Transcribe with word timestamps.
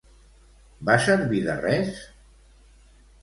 Va 0.89 0.95
servir 1.07 1.43
de 1.49 1.57
res? 1.59 1.99